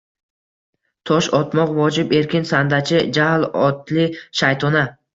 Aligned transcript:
Tosh 1.09 1.29
otmoq 1.41 1.75
vojib 1.81 2.17
erkan 2.21 2.49
sandachi 2.55 3.05
jahl 3.21 3.49
otli 3.71 4.11
shaytona 4.43 4.89